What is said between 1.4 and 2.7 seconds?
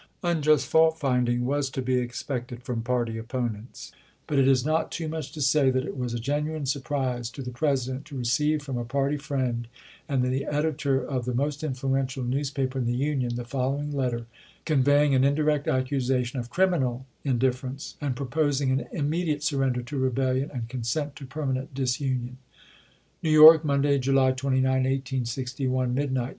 was to be expected